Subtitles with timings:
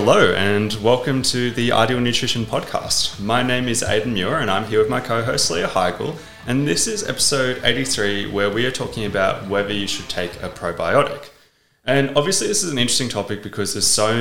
[0.00, 3.18] Hello, and welcome to the Ideal Nutrition Podcast.
[3.18, 6.16] My name is Aidan Muir, and I'm here with my co host Leah Higl.
[6.46, 10.50] And this is episode 83, where we are talking about whether you should take a
[10.50, 11.30] probiotic.
[11.84, 14.14] And obviously, this is an interesting topic because there's so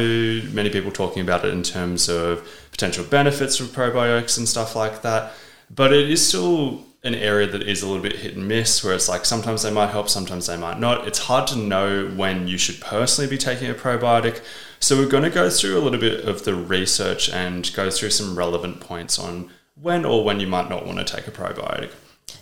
[0.52, 5.04] many people talking about it in terms of potential benefits of probiotics and stuff like
[5.04, 5.32] that.
[5.70, 8.96] But it is still an area that is a little bit hit and miss, where
[8.96, 11.08] it's like sometimes they might help, sometimes they might not.
[11.08, 14.42] It's hard to know when you should personally be taking a probiotic.
[14.80, 18.12] So, we're going to go through a little bit of the research and go through
[18.12, 21.92] some relevant points on when or when you might not want to take a probiotic.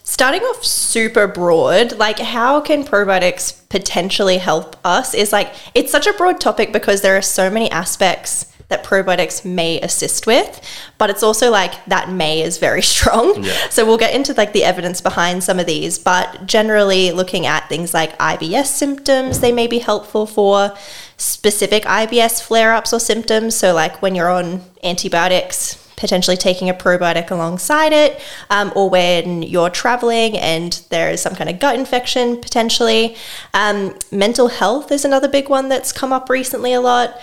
[0.04, 6.08] Starting off super broad, like how can probiotics potentially help us is like it's such
[6.08, 10.62] a broad topic because there are so many aspects that probiotics may assist with,
[10.98, 13.44] but it's also like that may is very strong.
[13.44, 13.70] Yeah.
[13.70, 17.70] So we'll get into like the evidence behind some of these, but generally looking at
[17.70, 20.76] things like IBS symptoms, they may be helpful for
[21.18, 23.56] specific IBS flare ups or symptoms.
[23.56, 29.42] So, like when you're on antibiotics, potentially taking a probiotic alongside it, um, or when
[29.42, 33.16] you're traveling and there is some kind of gut infection potentially.
[33.54, 37.18] Um, mental health is another big one that's come up recently a lot.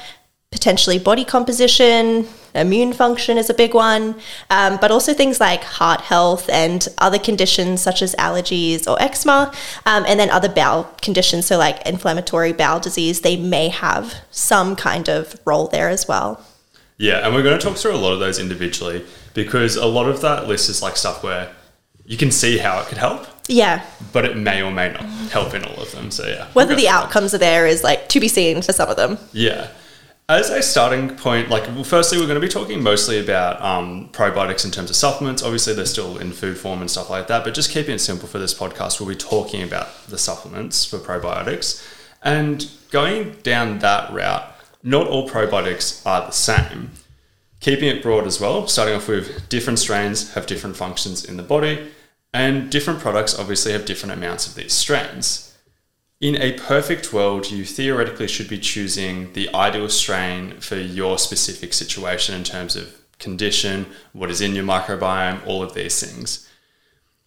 [0.52, 4.14] Potentially body composition, immune function is a big one,
[4.50, 9.52] um, but also things like heart health and other conditions such as allergies or eczema,
[9.86, 14.76] um, and then other bowel conditions, so like inflammatory bowel disease, they may have some
[14.76, 16.44] kind of role there as well.
[16.98, 20.08] Yeah, and we're going to talk through a lot of those individually because a lot
[20.08, 21.50] of that list is like stuff where
[22.04, 25.54] you can see how it could help, Yeah, but it may or may not help
[25.54, 26.10] in all of them.
[26.10, 26.48] So, yeah.
[26.52, 27.04] whether the through that.
[27.04, 29.18] outcomes are there is like to be seen for some of them.
[29.32, 29.68] Yeah.
[30.28, 34.08] As a starting point, like, well, firstly, we're going to be talking mostly about um,
[34.12, 35.42] probiotics in terms of supplements.
[35.42, 38.28] Obviously, they're still in food form and stuff like that, but just keeping it simple
[38.28, 41.84] for this podcast, we'll be talking about the supplements for probiotics.
[42.22, 44.48] And going down that route,
[44.84, 46.92] not all probiotics are the same.
[47.58, 51.42] Keeping it broad as well, starting off with different strains have different functions in the
[51.42, 51.90] body,
[52.32, 55.51] and different products obviously have different amounts of these strains.
[56.22, 61.72] In a perfect world, you theoretically should be choosing the ideal strain for your specific
[61.72, 66.48] situation in terms of condition, what is in your microbiome, all of these things.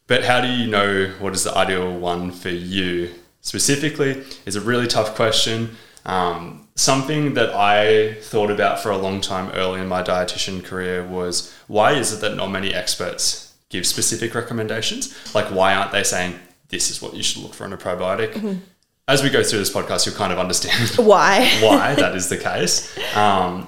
[0.08, 4.62] But how do you know what is the ideal one for you specifically is a
[4.62, 5.76] really tough question.
[6.06, 11.06] Um, something that I thought about for a long time early in my dietitian career
[11.06, 15.36] was why is it that not many experts give specific recommendations?
[15.36, 16.40] Like, why aren't they saying
[16.70, 18.62] this is what you should look for in a probiotic?
[19.08, 21.48] As we go through this podcast, you'll kind of understand Why?
[21.62, 22.98] why that is the case.
[23.16, 23.68] Um,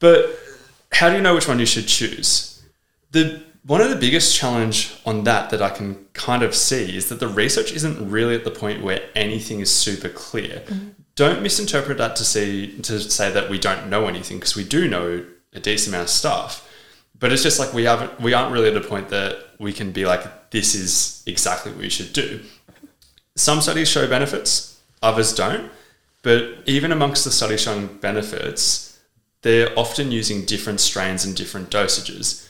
[0.00, 0.36] but
[0.92, 2.62] how do you know which one you should choose?
[3.12, 7.08] The one of the biggest challenge on that that I can kind of see is
[7.10, 10.62] that the research isn't really at the point where anything is super clear.
[11.16, 14.88] Don't misinterpret that to see to say that we don't know anything because we do
[14.88, 16.68] know a decent amount of stuff.
[17.18, 19.92] But it's just like we haven't we aren't really at a point that we can
[19.92, 22.40] be like this is exactly what you should do.
[23.38, 25.70] Some studies show benefits, others don't.
[26.22, 28.98] But even amongst the studies showing benefits,
[29.42, 32.48] they're often using different strains and different dosages.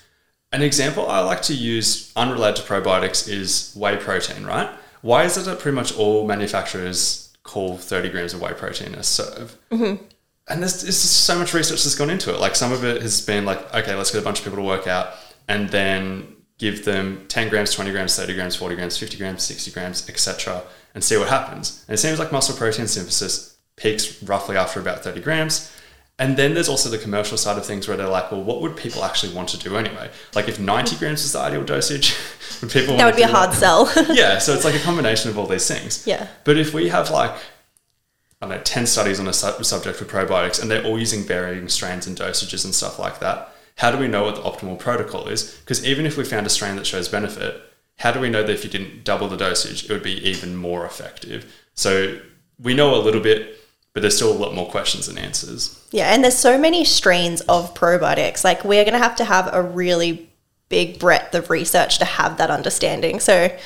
[0.50, 4.70] An example I like to use unrelated to probiotics is whey protein, right?
[5.02, 9.02] Why is it that pretty much all manufacturers call 30 grams of whey protein a
[9.02, 9.56] serve?
[9.70, 10.02] Mm-hmm.
[10.48, 12.40] And there's, there's so much research that's gone into it.
[12.40, 14.64] Like some of it has been like, okay, let's get a bunch of people to
[14.64, 15.10] work out
[15.46, 19.70] and then give them 10 grams, 20 grams, 30 grams, 40 grams, 50 grams, 60
[19.70, 20.62] grams, etc.,
[20.94, 21.84] and see what happens.
[21.88, 25.72] And it seems like muscle protein synthesis peaks roughly after about 30 grams.
[26.20, 28.76] And then there's also the commercial side of things where they're like, well, what would
[28.76, 30.10] people actually want to do anyway?
[30.34, 32.16] Like if 90 grams is the ideal dosage,
[32.60, 33.88] would people That would be a hard sell.
[34.12, 36.04] yeah, so it's like a combination of all these things.
[36.04, 36.26] Yeah.
[36.42, 40.06] But if we have like, I don't know, 10 studies on a su- subject for
[40.06, 43.98] probiotics and they're all using varying strains and dosages and stuff like that, how do
[43.98, 45.54] we know what the optimal protocol is?
[45.60, 47.62] Because even if we found a strain that shows benefit,
[47.98, 50.56] how do we know that if you didn't double the dosage, it would be even
[50.56, 51.52] more effective?
[51.74, 52.18] So
[52.60, 53.56] we know a little bit,
[53.92, 55.80] but there's still a lot more questions than answers.
[55.92, 58.42] Yeah, and there's so many strains of probiotics.
[58.42, 60.28] Like we're going to have to have a really
[60.68, 63.20] big breadth of research to have that understanding.
[63.20, 63.56] So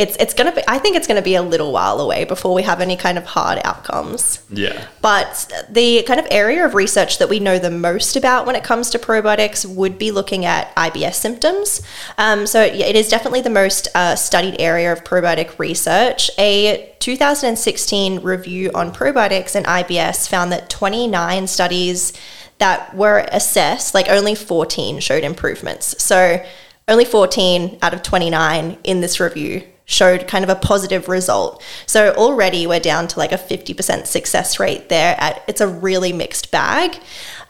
[0.00, 2.24] it's it's going to be I think it's going to be a little while away
[2.24, 4.42] before we have any kind of hard outcomes.
[4.48, 4.86] Yeah.
[5.02, 8.64] But the kind of area of research that we know the most about when it
[8.64, 11.82] comes to probiotics would be looking at IBS symptoms.
[12.16, 16.30] Um, so yeah, it is definitely the most uh, studied area of probiotic research.
[16.38, 22.14] A 2016 review on probiotics and IBS found that 29 studies
[22.56, 26.02] that were assessed, like only 14 showed improvements.
[26.02, 26.42] So
[26.88, 31.62] only 14 out of 29 in this review showed kind of a positive result.
[31.84, 35.16] So already we're down to like a 50% success rate there.
[35.18, 37.00] At, it's a really mixed bag.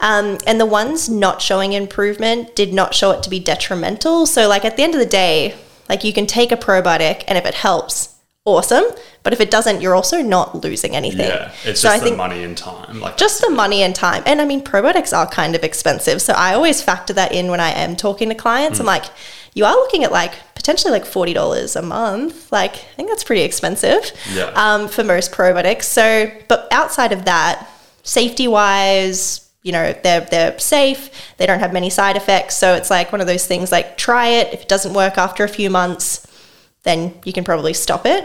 [0.00, 4.24] Um, and the ones not showing improvement did not show it to be detrimental.
[4.24, 5.54] So, like at the end of the day,
[5.90, 8.16] like you can take a probiotic and if it helps,
[8.46, 8.84] awesome.
[9.22, 11.28] But if it doesn't, you're also not losing anything.
[11.28, 13.00] Yeah, it's So just I the money and time.
[13.00, 14.22] Like just the money and time.
[14.24, 16.22] And I mean, probiotics are kind of expensive.
[16.22, 18.80] So I always factor that in when I am talking to clients.
[18.80, 19.04] I'm like,
[19.52, 22.52] you are looking at like potentially like $40 a month.
[22.52, 24.50] Like, I think that's pretty expensive Yeah.
[24.54, 25.84] um, for most probiotics.
[25.84, 27.66] So, but outside of that,
[28.02, 31.10] safety wise, you know, they're, they're safe.
[31.38, 32.56] They don't have many side effects.
[32.58, 34.52] So it's like one of those things like try it.
[34.52, 36.26] If it doesn't work after a few months,
[36.82, 38.24] then you can probably stop it.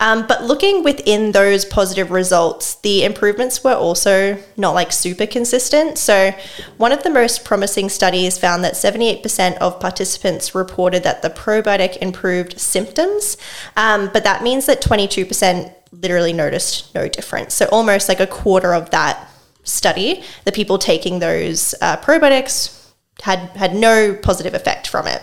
[0.00, 5.98] Um, but looking within those positive results, the improvements were also not like super consistent.
[5.98, 6.32] So,
[6.78, 11.98] one of the most promising studies found that 78% of participants reported that the probiotic
[11.98, 13.36] improved symptoms,
[13.76, 17.52] um, but that means that 22% literally noticed no difference.
[17.52, 19.28] So, almost like a quarter of that
[19.62, 22.78] study, the people taking those uh, probiotics
[23.22, 25.22] had had no positive effect from it.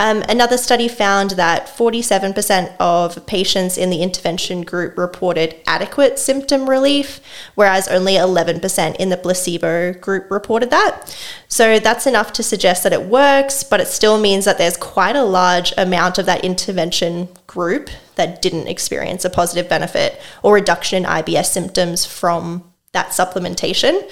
[0.00, 6.70] Um, another study found that 47% of patients in the intervention group reported adequate symptom
[6.70, 7.20] relief,
[7.54, 11.14] whereas only 11% in the placebo group reported that.
[11.48, 15.16] So that's enough to suggest that it works, but it still means that there's quite
[15.16, 21.04] a large amount of that intervention group that didn't experience a positive benefit or reduction
[21.04, 24.10] in IBS symptoms from that supplementation.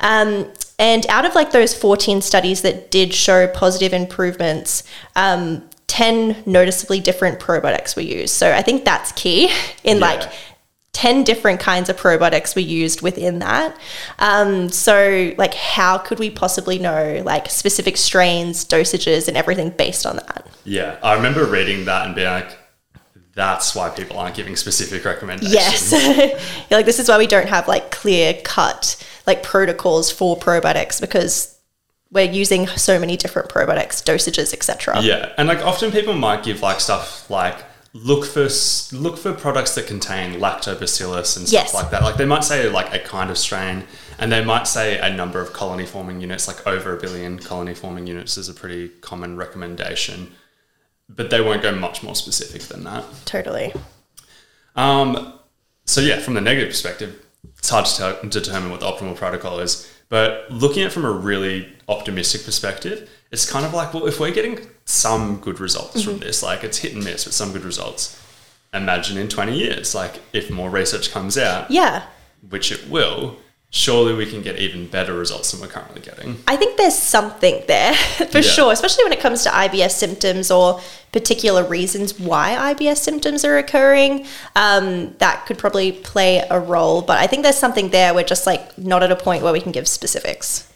[0.00, 4.84] Um, and out of like those 14 studies that did show positive improvements,
[5.16, 8.34] um, 10 noticeably different probiotics were used.
[8.34, 9.50] So I think that's key
[9.82, 10.30] in like
[10.92, 13.76] 10 different kinds of probiotics were used within that.
[14.18, 20.04] Um, so, like, how could we possibly know like specific strains, dosages, and everything based
[20.06, 20.46] on that?
[20.64, 22.58] Yeah, I remember reading that and being like,
[23.34, 25.92] that's why people aren't giving specific recommendations.
[25.92, 26.66] Yes.
[26.70, 28.96] Like, this is why we don't have like clear cut
[29.28, 31.56] like protocols for probiotics because
[32.10, 35.00] we're using so many different probiotics, dosages, etc.
[35.02, 37.56] Yeah, and like often people might give like stuff like
[37.92, 38.48] look for
[38.96, 41.74] look for products that contain lactobacillus and stuff Yes.
[41.74, 42.02] like that.
[42.02, 43.84] Like they might say like a kind of strain,
[44.18, 47.74] and they might say a number of colony forming units, like over a billion colony
[47.74, 50.32] forming units is a pretty common recommendation,
[51.08, 53.04] but they won't go much more specific than that.
[53.26, 53.74] Totally.
[54.76, 55.34] Um,
[55.84, 57.24] so yeah, from the negative perspective,
[57.58, 59.90] it's hard to tell, determine what the optimal protocol is.
[60.08, 64.18] But looking at it from a really optimistic perspective, it's kind of like, well, if
[64.18, 66.22] we're getting some good results from mm-hmm.
[66.22, 68.20] this, like it's hit and miss, but some good results.
[68.72, 72.04] Imagine in 20 years, like if more research comes out, Yeah.
[72.48, 73.36] which it will,
[73.70, 76.42] surely we can get even better results than we're currently getting.
[76.48, 77.94] I think there's something there
[78.30, 78.40] for Yeah.
[78.40, 80.80] sure, especially when it comes to IBS symptoms or
[81.12, 84.26] particular reasons why IBS symptoms are occurring.
[84.56, 88.14] Um, that could probably play a role, but I think there's something there.
[88.14, 90.70] We're just like not at a point where we can give specifics.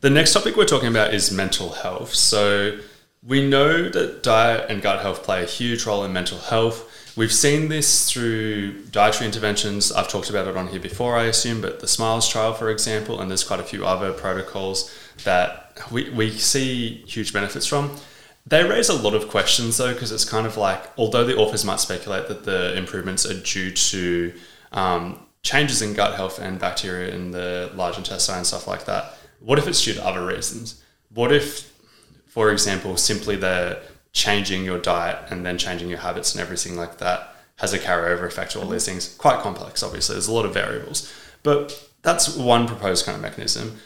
[0.00, 2.14] The next topic we're talking about is mental health.
[2.14, 2.78] So
[3.24, 6.88] we know that diet and gut health play a huge role in mental health.
[7.14, 9.92] We've seen this through dietary interventions.
[9.92, 13.20] I've talked about it on here before, I assume, but the SMILES trial, for example,
[13.20, 14.90] and there's quite a few other protocols
[15.24, 17.94] that we, we see huge benefits from.
[18.46, 21.66] They raise a lot of questions though, because it's kind of like, although the authors
[21.66, 24.32] might speculate that the improvements are due to
[24.72, 29.18] um, changes in gut health and bacteria in the large intestine and stuff like that,
[29.40, 30.82] what if it's due to other reasons?
[31.12, 31.74] What if,
[32.26, 36.98] for example, simply the changing your diet and then changing your habits and everything like
[36.98, 38.92] that has a carryover effect to all these mm-hmm.
[38.92, 39.14] things?
[39.16, 40.14] Quite complex, obviously.
[40.14, 41.12] There's a lot of variables.
[41.42, 43.78] But that's one proposed kind of mechanism.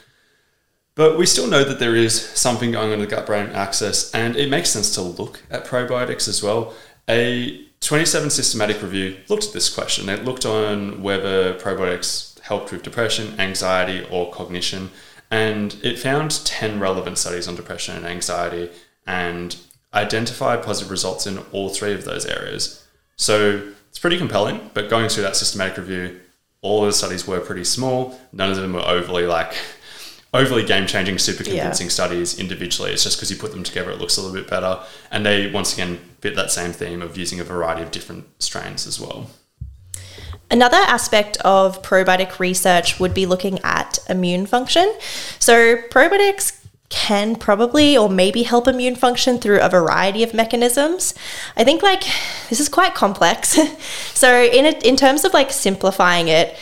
[0.95, 4.11] But we still know that there is something going on in the gut brain axis,
[4.15, 6.73] and it makes sense to look at probiotics as well.
[7.07, 10.09] A 27 systematic review looked at this question.
[10.09, 14.89] It looked on whether probiotics helped with depression, anxiety, or cognition,
[15.29, 18.71] and it found 10 relevant studies on depression and anxiety
[19.05, 19.57] and
[19.97, 22.85] identified positive results in all three of those areas.
[23.15, 26.19] So it's pretty compelling, but going through that systematic review,
[26.61, 28.19] all of the studies were pretty small.
[28.31, 29.53] None of them were overly like
[30.33, 32.91] overly game changing, super convincing studies individually.
[32.91, 34.79] It's just because you put them together, it looks a little bit better.
[35.11, 38.85] And they once again fit that same theme of using a variety of different strains
[38.85, 39.29] as well.
[40.49, 44.93] Another aspect of probiotic research would be looking at immune function.
[45.39, 46.56] So, probiotics
[46.89, 51.13] can probably or maybe help immune function through a variety of mechanisms.
[51.55, 52.03] I think like
[52.49, 53.59] this is quite complex.
[54.13, 56.57] so, in it, in terms of like simplifying it,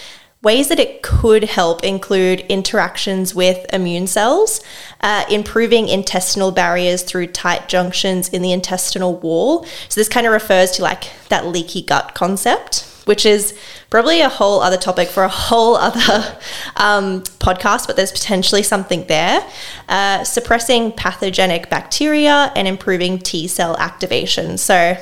[0.45, 4.61] Ways that it could help include interactions with immune cells,
[5.01, 9.65] uh, improving intestinal barriers through tight junctions in the intestinal wall.
[9.89, 13.57] So, this kind of refers to like that leaky gut concept which is
[13.89, 16.37] probably a whole other topic for a whole other
[16.77, 19.45] um, podcast, but there's potentially something there.
[19.87, 24.57] Uh, suppressing pathogenic bacteria and improving T cell activation.
[24.57, 24.97] So,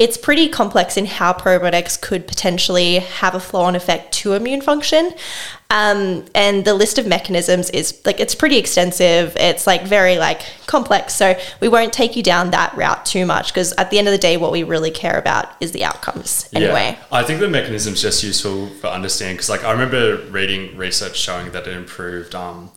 [0.00, 4.62] it's pretty complex in how probiotics could potentially have a flow on effect to immune
[4.62, 5.12] function.
[5.68, 9.36] Um, and the list of mechanisms is like it's pretty extensive.
[9.36, 11.14] It's like very like complex.
[11.14, 14.12] So we won't take you down that route too much because at the end of
[14.12, 16.48] the day, what we really care about is the outcomes.
[16.54, 17.04] Anyway, yeah.
[17.12, 21.18] I think the mechanism is just useful for understanding because like I remember reading research
[21.18, 22.70] showing that it improved um,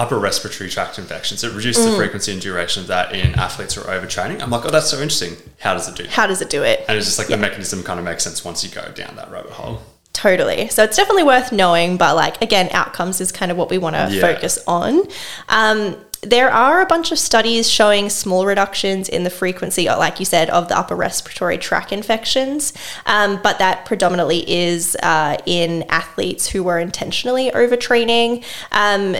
[0.00, 1.44] upper respiratory tract infections.
[1.44, 1.90] It reduced mm.
[1.90, 4.42] the frequency and duration of that in athletes who are overtraining.
[4.42, 5.36] I'm like, oh, that's so interesting.
[5.58, 6.04] How does it do?
[6.04, 6.12] That?
[6.12, 6.86] How does it do it?
[6.88, 7.36] And it's just like yeah.
[7.36, 9.82] the mechanism kind of makes sense once you go down that rabbit hole.
[10.14, 10.68] Totally.
[10.68, 13.94] So it's definitely worth knowing, but like again, outcomes is kind of what we want
[13.94, 14.22] to yeah.
[14.22, 15.02] focus on.
[15.50, 20.26] Um, there are a bunch of studies showing small reductions in the frequency, like you
[20.26, 22.74] said, of the upper respiratory tract infections,
[23.06, 28.44] um, but that predominantly is uh, in athletes who were intentionally overtraining.
[28.72, 29.16] Um,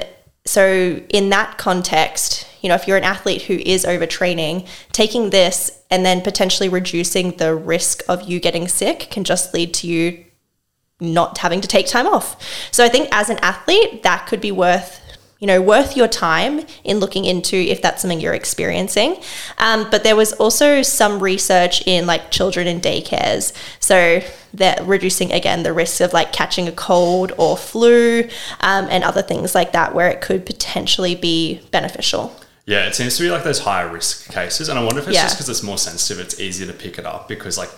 [0.47, 5.82] so, in that context, you know, if you're an athlete who is overtraining, taking this
[5.90, 10.25] and then potentially reducing the risk of you getting sick can just lead to you
[10.99, 12.42] not having to take time off.
[12.73, 15.00] So, I think as an athlete, that could be worth
[15.40, 19.16] you know, worth your time in looking into if that's something you're experiencing.
[19.59, 23.54] Um, but there was also some research in like children in daycares.
[23.80, 24.20] So
[24.52, 28.23] they're reducing again the risk of like catching a cold or flu
[28.61, 32.37] um, and other things like that where it could potentially be beneficial.
[32.66, 34.68] Yeah, it seems to be like those higher risk cases.
[34.68, 35.23] And I wonder if it's yeah.
[35.23, 37.70] just because it's more sensitive, it's easier to pick it up because like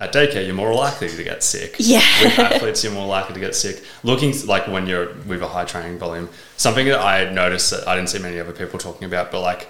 [0.00, 1.76] at daycare, you're more likely to get sick.
[1.88, 2.02] Yeah.
[2.22, 3.82] With athletes, you're more likely to get sick.
[4.02, 7.96] Looking like when you're with a high training volume, something that I noticed that I
[7.96, 9.68] didn't see many other people talking about, but like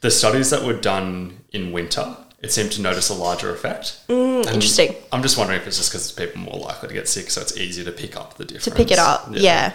[0.00, 4.00] the studies that were done in winter, it seemed to notice a larger effect.
[4.08, 4.96] Mm, interesting.
[5.12, 7.40] I'm just wondering if it's just because people are more likely to get sick, so
[7.40, 8.64] it's easier to pick up the difference.
[8.64, 9.40] To pick it up, yeah.
[9.40, 9.72] yeah.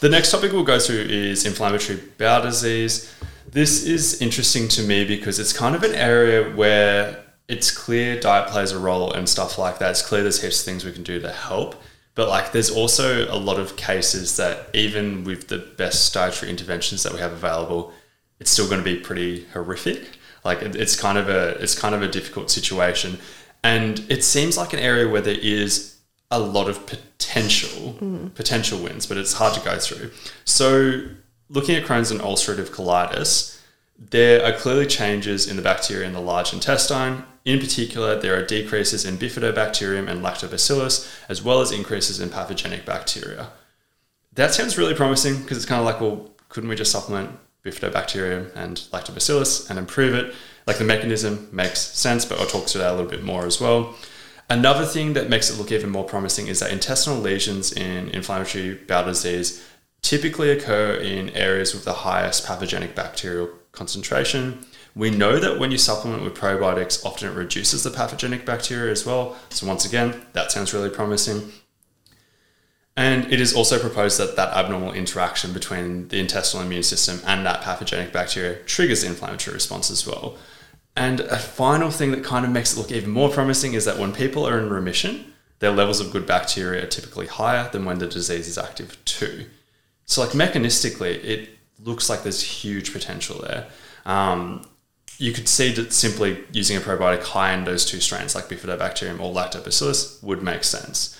[0.00, 3.12] The next topic we'll go through is inflammatory bowel disease.
[3.50, 8.48] This is interesting to me because it's kind of an area where it's clear diet
[8.48, 9.90] plays a role and stuff like that.
[9.90, 11.76] It's clear there's heaps of things we can do to help.
[12.14, 17.02] But like there's also a lot of cases that even with the best dietary interventions
[17.02, 17.92] that we have available,
[18.40, 20.08] it's still going to be pretty horrific.
[20.44, 23.18] Like it's kind of a it's kind of a difficult situation.
[23.62, 25.96] And it seems like an area where there is
[26.30, 28.34] a lot of potential mm.
[28.34, 30.10] potential wins, but it's hard to go through.
[30.44, 31.02] So
[31.48, 33.55] looking at Crohn's and ulcerative colitis,
[33.98, 38.44] there are clearly changes in the bacteria in the large intestine in particular, there are
[38.44, 43.50] decreases in bifidobacterium and lactobacillus, as well as increases in pathogenic bacteria.
[44.32, 48.50] That sounds really promising because it's kind of like, well, couldn't we just supplement bifidobacterium
[48.56, 50.34] and lactobacillus and improve it?
[50.66, 53.60] Like the mechanism makes sense, but I'll talk to that a little bit more as
[53.60, 53.94] well.
[54.50, 58.74] Another thing that makes it look even more promising is that intestinal lesions in inflammatory
[58.74, 59.64] bowel disease
[60.02, 64.66] typically occur in areas with the highest pathogenic bacterial concentration.
[64.94, 69.06] We know that when you supplement with probiotics, often it reduces the pathogenic bacteria as
[69.06, 69.36] well.
[69.50, 71.52] So, once again, that sounds really promising.
[72.96, 77.44] And it is also proposed that that abnormal interaction between the intestinal immune system and
[77.44, 80.36] that pathogenic bacteria triggers the inflammatory response as well.
[80.96, 83.98] And a final thing that kind of makes it look even more promising is that
[83.98, 87.98] when people are in remission, their levels of good bacteria are typically higher than when
[87.98, 89.44] the disease is active too.
[90.06, 91.50] So, like mechanistically, it
[91.82, 93.66] looks like there's huge potential there.
[94.04, 94.66] Um,
[95.18, 99.20] you could see that simply using a probiotic high in those two strains, like Bifidobacterium
[99.20, 101.18] or Lactobacillus, would make sense.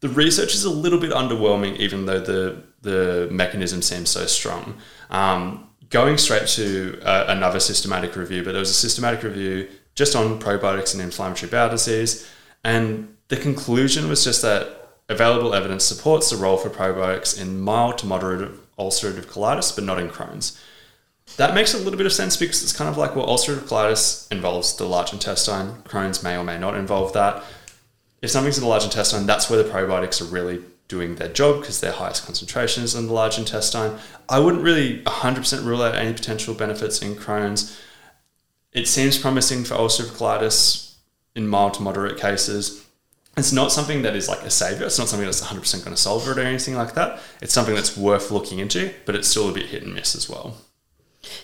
[0.00, 4.76] The research is a little bit underwhelming, even though the the mechanism seems so strong.
[5.10, 10.14] Um, going straight to uh, another systematic review, but there was a systematic review just
[10.14, 12.28] on probiotics and inflammatory bowel disease,
[12.62, 17.98] and the conclusion was just that available evidence supports the role for probiotics in mild
[17.98, 20.60] to moderate ulcerative colitis, but not in Crohn's
[21.36, 24.30] that makes a little bit of sense because it's kind of like well, ulcerative colitis
[24.30, 25.82] involves the large intestine.
[25.82, 27.42] Crohn's may or may not involve that.
[28.22, 31.60] If something's in the large intestine, that's where the probiotics are really doing their job
[31.60, 33.98] because their highest concentration is in the large intestine.
[34.28, 37.78] I wouldn't really 100% rule out any potential benefits in Crohn's.
[38.72, 40.94] It seems promising for ulcerative colitis
[41.34, 42.84] in mild to moderate cases.
[43.36, 44.86] It's not something that is like a savior.
[44.86, 47.20] It's not something that's 100% going to solve it or anything like that.
[47.42, 50.28] It's something that's worth looking into, but it's still a bit hit and miss as
[50.28, 50.56] well.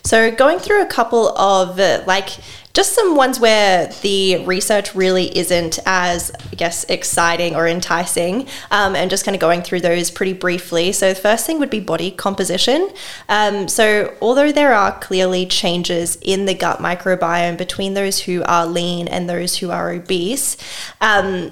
[0.03, 2.29] So, going through a couple of uh, like
[2.73, 8.95] just some ones where the research really isn't as, I guess, exciting or enticing, um,
[8.95, 10.91] and just kind of going through those pretty briefly.
[10.91, 12.91] So, the first thing would be body composition.
[13.27, 18.65] Um, so, although there are clearly changes in the gut microbiome between those who are
[18.65, 20.57] lean and those who are obese,
[21.01, 21.51] um,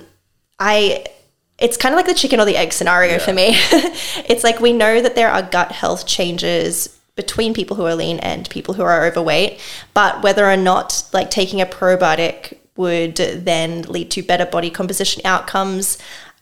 [0.60, 1.06] I
[1.58, 3.50] it's kind of like the chicken or the egg scenario for me.
[4.30, 8.18] it's like we know that there are gut health changes between people who are lean
[8.20, 9.60] and people who are overweight,
[9.94, 15.22] but whether or not like taking a probiotic would then lead to better body composition
[15.26, 15.98] outcomes,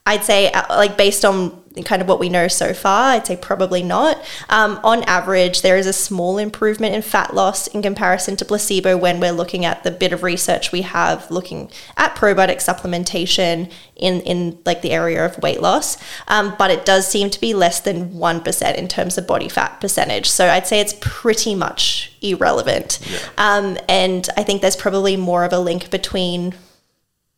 [0.07, 3.35] I'd say uh, like based on kind of what we know so far, I'd say
[3.35, 4.17] probably not.
[4.49, 8.97] Um, on average, there is a small improvement in fat loss in comparison to placebo
[8.97, 14.21] when we're looking at the bit of research we have looking at probiotic supplementation in,
[14.21, 15.97] in like the area of weight loss.
[16.29, 19.81] Um, but it does seem to be less than 1% in terms of body fat
[19.81, 20.29] percentage.
[20.29, 22.99] So I'd say it's pretty much irrelevant.
[23.03, 23.19] Yeah.
[23.37, 26.55] Um, and I think there's probably more of a link between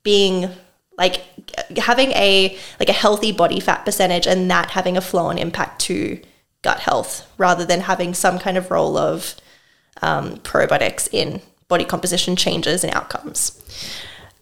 [0.04, 0.50] being
[1.00, 1.24] like
[1.78, 5.82] having a like a healthy body fat percentage and that having a flow on impact
[5.82, 6.22] to
[6.62, 9.36] gut health rather than having some kind of role of
[10.02, 13.56] um, probiotics in body composition changes and outcomes.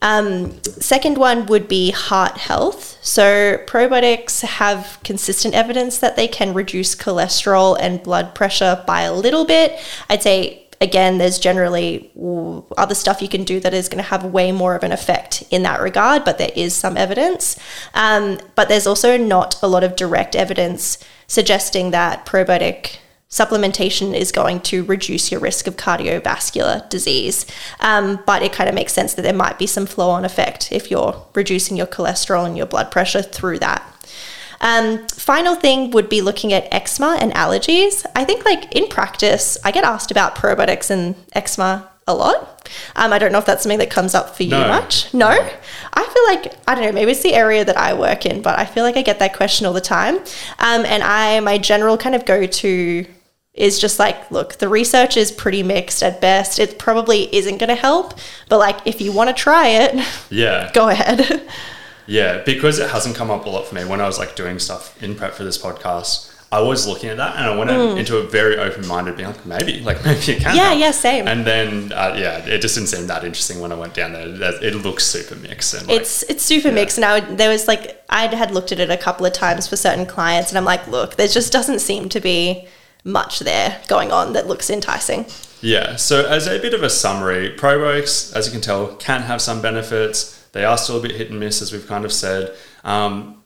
[0.01, 2.99] Um, second one would be heart health.
[3.01, 9.13] So, probiotics have consistent evidence that they can reduce cholesterol and blood pressure by a
[9.13, 9.79] little bit.
[10.07, 12.11] I'd say again, there's generally
[12.77, 15.43] other stuff you can do that is going to have way more of an effect
[15.49, 17.57] in that regard, but there is some evidence.
[17.93, 22.97] Um, but there's also not a lot of direct evidence suggesting that probiotic
[23.29, 27.45] supplementation is going to reduce your risk of cardiovascular disease.
[27.81, 30.71] Um, but it kind of makes sense that there might be some flow on effect
[30.71, 33.86] if you're reducing your cholesterol and your blood pressure through that.
[34.61, 38.05] Um, final thing would be looking at eczema and allergies.
[38.15, 42.69] I think, like in practice, I get asked about probiotics and eczema a lot.
[42.95, 44.67] Um, I don't know if that's something that comes up for you no.
[44.67, 45.13] much.
[45.13, 45.27] No?
[45.29, 48.57] I feel like, I don't know, maybe it's the area that I work in, but
[48.57, 50.15] I feel like I get that question all the time.
[50.15, 53.05] Um, and I, my general kind of go to
[53.53, 56.59] is just like, look, the research is pretty mixed at best.
[56.59, 58.13] It probably isn't going to help,
[58.49, 61.49] but like if you want to try it, yeah, go ahead.
[62.07, 64.59] Yeah, because it hasn't come up a lot for me when I was like doing
[64.59, 66.33] stuff in prep for this podcast.
[66.49, 67.97] I was looking at that and I went mm.
[67.97, 70.55] into a very open minded, being like, maybe, like maybe it can.
[70.55, 70.79] Yeah, help.
[70.79, 71.27] yeah, same.
[71.27, 74.27] And then, uh, yeah, it just didn't seem that interesting when I went down there.
[74.63, 76.75] It looks super mixed and like, it's it's super yeah.
[76.75, 76.97] mixed.
[76.97, 80.05] Now there was like I had looked at it a couple of times for certain
[80.05, 82.67] clients, and I'm like, look, there just doesn't seem to be
[83.03, 85.25] much there going on that looks enticing.
[85.59, 85.97] Yeah.
[85.97, 89.61] So as a bit of a summary, probiotics, as you can tell, can have some
[89.61, 92.55] benefits they are still a bit hit and miss, as we've kind of said.
[92.83, 93.43] Um,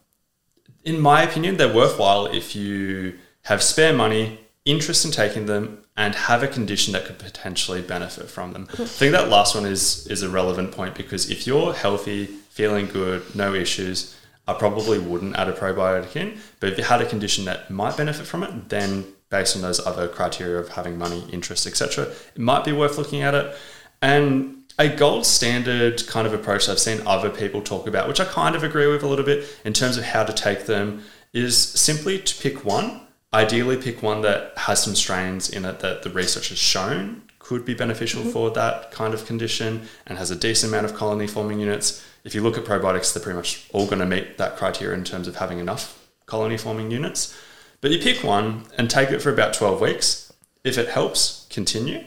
[0.84, 6.16] in my opinion, they're worthwhile if you have spare money, interest in taking them, and
[6.16, 8.68] have a condition that could potentially benefit from them.
[8.74, 12.88] I think that last one is is a relevant point because if you're healthy, feeling
[12.88, 14.16] good, no issues,
[14.48, 16.40] I probably wouldn't add a probiotic in.
[16.60, 19.86] But if you had a condition that might benefit from it, then based on those
[19.86, 23.56] other criteria of having money, interest, etc., it might be worth looking at it.
[24.02, 28.26] And a gold standard kind of approach I've seen other people talk about, which I
[28.26, 31.56] kind of agree with a little bit in terms of how to take them, is
[31.56, 33.02] simply to pick one.
[33.32, 37.64] Ideally, pick one that has some strains in it that the research has shown could
[37.64, 38.32] be beneficial mm-hmm.
[38.32, 42.04] for that kind of condition and has a decent amount of colony forming units.
[42.24, 45.04] If you look at probiotics, they're pretty much all going to meet that criteria in
[45.04, 47.38] terms of having enough colony forming units.
[47.82, 50.34] But you pick one and take it for about 12 weeks.
[50.64, 52.04] If it helps, continue.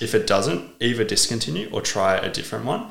[0.00, 2.90] If it doesn't, either discontinue or try a different one.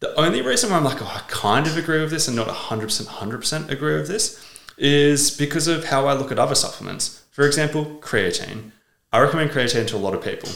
[0.00, 2.48] The only reason why I'm like, oh, I kind of agree with this and not
[2.48, 4.44] 100%, 100% agree with this
[4.76, 7.24] is because of how I look at other supplements.
[7.32, 8.70] For example, creatine.
[9.12, 10.50] I recommend creatine to a lot of people.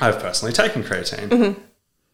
[0.00, 1.28] I've personally taken creatine.
[1.28, 1.60] Mm-hmm.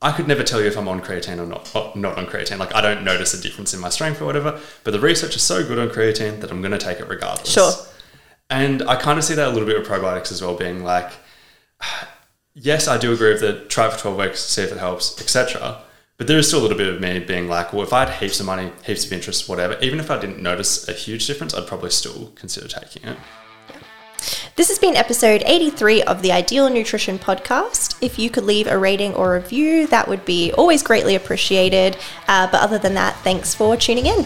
[0.00, 2.58] I could never tell you if I'm on creatine or not, or not on creatine.
[2.58, 4.58] Like I don't notice a difference in my strength or whatever.
[4.84, 7.50] But the research is so good on creatine that I'm going to take it regardless.
[7.50, 7.72] Sure.
[8.50, 11.10] And I kind of see that a little bit with probiotics as well, being like,
[12.54, 15.82] yes, I do agree with the try for 12 weeks, see if it helps, etc.
[16.16, 18.14] But there is still a little bit of me being like, well, if I had
[18.20, 21.54] heaps of money, heaps of interest, whatever, even if I didn't notice a huge difference,
[21.54, 23.18] I'd probably still consider taking it.
[24.56, 27.96] This has been episode 83 of the Ideal Nutrition Podcast.
[28.00, 31.96] If you could leave a rating or review, that would be always greatly appreciated.
[32.28, 34.24] Uh, but other than that, thanks for tuning in.